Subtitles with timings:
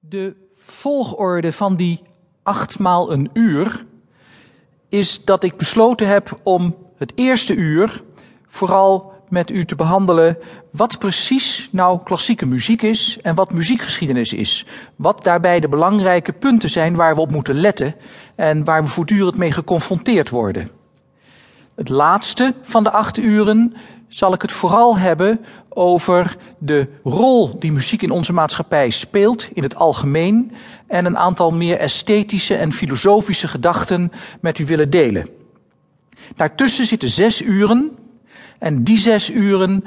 [0.00, 2.02] De volgorde van die
[2.42, 3.84] achtmaal een uur
[4.88, 8.02] is dat ik besloten heb om het eerste uur
[8.48, 10.38] vooral met u te behandelen
[10.70, 14.66] wat precies nou klassieke muziek is en wat muziekgeschiedenis is.
[14.96, 17.94] Wat daarbij de belangrijke punten zijn waar we op moeten letten
[18.34, 20.70] en waar we voortdurend mee geconfronteerd worden.
[21.78, 23.74] Het laatste van de acht uren
[24.08, 29.62] zal ik het vooral hebben over de rol die muziek in onze maatschappij speelt in
[29.62, 30.52] het algemeen
[30.86, 35.28] en een aantal meer esthetische en filosofische gedachten met u willen delen.
[36.36, 37.98] Daartussen zitten zes uren
[38.58, 39.84] en die zes uren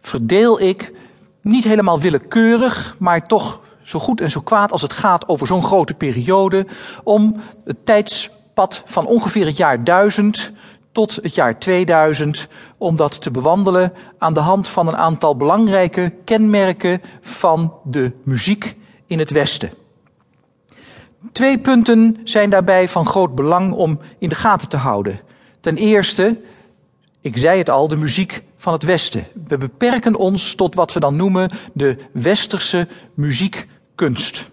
[0.00, 0.92] verdeel ik
[1.40, 5.64] niet helemaal willekeurig, maar toch zo goed en zo kwaad als het gaat over zo'n
[5.64, 6.66] grote periode
[7.02, 10.52] om het tijdspad van ongeveer het jaar duizend
[10.94, 12.48] tot het jaar 2000
[12.78, 18.76] om dat te bewandelen aan de hand van een aantal belangrijke kenmerken van de muziek
[19.06, 19.70] in het Westen.
[21.32, 25.20] Twee punten zijn daarbij van groot belang om in de gaten te houden.
[25.60, 26.40] Ten eerste,
[27.20, 29.26] ik zei het al, de muziek van het Westen.
[29.48, 34.46] We beperken ons tot wat we dan noemen de westerse muziekkunst.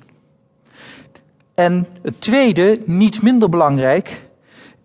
[1.53, 4.29] En het tweede, niet minder belangrijk,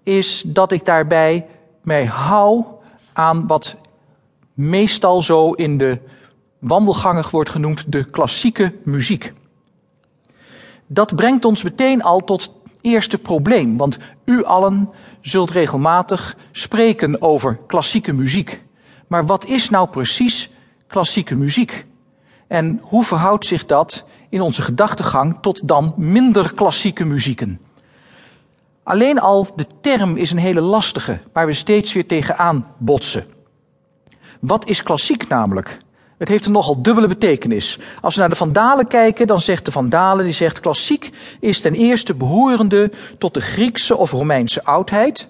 [0.07, 1.47] is dat ik daarbij
[1.83, 2.65] mij hou
[3.13, 3.77] aan wat
[4.55, 5.99] meestal zo in de
[6.59, 9.33] wandelgangen wordt genoemd de klassieke muziek.
[10.87, 14.89] Dat brengt ons meteen al tot het eerste probleem, want u allen
[15.21, 18.63] zult regelmatig spreken over klassieke muziek.
[19.07, 20.51] Maar wat is nou precies
[20.87, 21.87] klassieke muziek?
[22.47, 27.61] En hoe verhoudt zich dat in onze gedachtegang tot dan minder klassieke muzieken?
[28.87, 33.25] Alleen al de term is een hele lastige, waar we steeds weer tegenaan botsen.
[34.41, 35.79] Wat is klassiek namelijk?
[36.19, 37.79] Het heeft een nogal dubbele betekenis.
[38.01, 41.75] Als we naar de Vandalen kijken, dan zegt de Vandalen, die zegt klassiek is ten
[41.75, 45.29] eerste behorende tot de Griekse of Romeinse oudheid.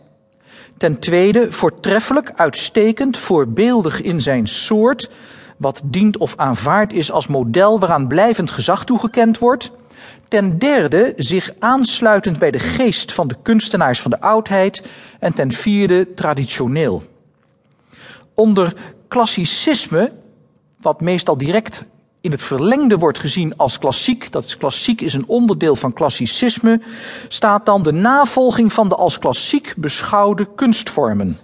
[0.77, 5.11] Ten tweede voortreffelijk, uitstekend, voorbeeldig in zijn soort,
[5.57, 9.71] wat dient of aanvaard is als model waaraan blijvend gezag toegekend wordt.
[10.29, 14.89] Ten derde zich aansluitend bij de geest van de kunstenaars van de oudheid.
[15.21, 17.03] En ten vierde traditioneel.
[18.35, 18.73] Onder
[19.09, 20.13] klassicisme,
[20.81, 21.85] wat meestal direct
[22.21, 26.81] in het verlengde wordt gezien als klassiek, dat is klassiek is een onderdeel van klassicisme,
[27.29, 31.39] staat dan de navolging van de als klassiek beschouwde kunstvormen.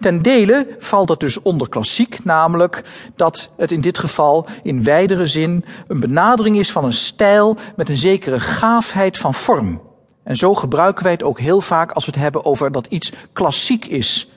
[0.00, 2.82] Ten dele valt dat dus onder klassiek, namelijk
[3.16, 7.88] dat het in dit geval in wijdere zin een benadering is van een stijl met
[7.88, 9.80] een zekere gaafheid van vorm.
[10.22, 13.12] En zo gebruiken wij het ook heel vaak als we het hebben over dat iets
[13.32, 14.28] klassiek is.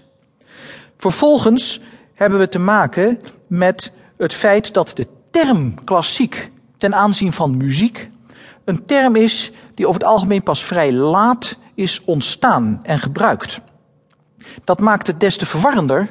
[0.97, 1.81] Vervolgens
[2.13, 8.09] hebben we te maken met het feit dat de term klassiek ten aanzien van muziek
[8.69, 13.61] een term is die over het algemeen pas vrij laat is ontstaan en gebruikt.
[14.63, 16.09] Dat maakt het des te verwarrender,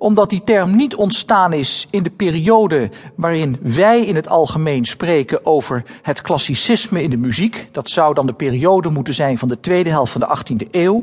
[0.00, 5.46] omdat die term niet ontstaan is in de periode waarin wij in het algemeen spreken
[5.46, 7.68] over het klassicisme in de muziek.
[7.72, 11.02] Dat zou dan de periode moeten zijn van de tweede helft van de 18e eeuw.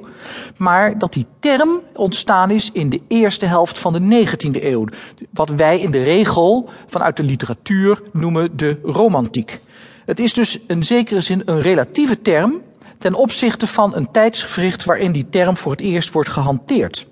[0.57, 4.85] Maar dat die term ontstaan is in de eerste helft van de 19e eeuw.
[5.31, 9.59] Wat wij in de regel vanuit de literatuur noemen de romantiek.
[10.05, 12.61] Het is dus in zekere zin een relatieve term
[12.99, 17.07] ten opzichte van een tijdsgevricht waarin die term voor het eerst wordt gehanteerd.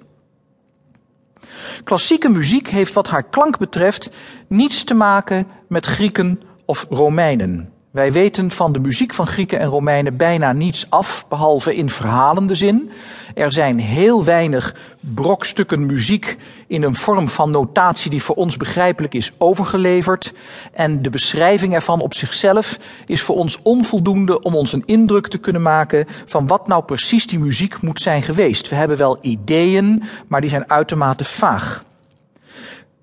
[1.83, 4.09] Klassieke muziek heeft wat haar klank betreft
[4.47, 7.74] niets te maken met Grieken of Romeinen.
[7.95, 12.55] Wij weten van de muziek van Grieken en Romeinen bijna niets af, behalve in verhalende
[12.55, 12.91] zin.
[13.33, 19.13] Er zijn heel weinig brokstukken muziek in een vorm van notatie die voor ons begrijpelijk
[19.13, 20.33] is overgeleverd.
[20.73, 25.37] En de beschrijving ervan op zichzelf is voor ons onvoldoende om ons een indruk te
[25.37, 28.69] kunnen maken van wat nou precies die muziek moet zijn geweest.
[28.69, 31.83] We hebben wel ideeën, maar die zijn uitermate vaag.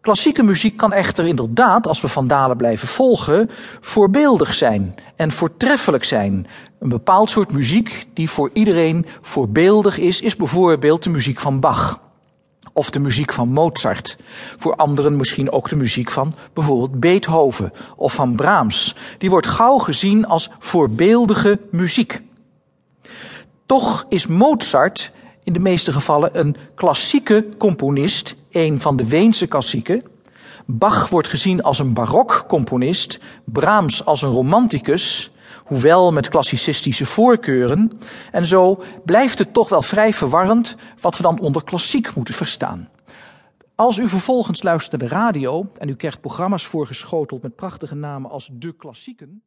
[0.03, 6.05] Klassieke muziek kan echter inderdaad, als we Van Dalen blijven volgen, voorbeeldig zijn en voortreffelijk
[6.05, 6.47] zijn.
[6.79, 12.01] Een bepaald soort muziek die voor iedereen voorbeeldig is, is bijvoorbeeld de muziek van Bach.
[12.73, 14.17] Of de muziek van Mozart.
[14.57, 18.95] Voor anderen misschien ook de muziek van bijvoorbeeld Beethoven of van Brahms.
[19.19, 22.23] Die wordt gauw gezien als voorbeeldige muziek.
[23.67, 25.13] Toch is Mozart
[25.45, 30.03] in de meeste gevallen een klassieke componist, een van de Weense klassieken.
[30.67, 35.33] Bach wordt gezien als een barokcomponist, Brahms als een romanticus,
[35.65, 37.93] hoewel met klassicistische voorkeuren.
[38.33, 42.89] En zo blijft het toch wel vrij verwarrend wat we dan onder klassiek moeten verstaan.
[43.75, 48.31] Als u vervolgens luistert naar de radio en u krijgt programma's voorgeschoteld met prachtige namen
[48.31, 49.41] als de klassieken.